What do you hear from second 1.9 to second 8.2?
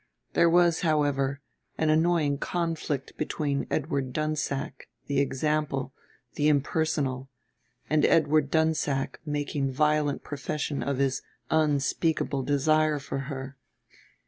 annoying conflict between Edward Dunsack, the example, the impersonal, and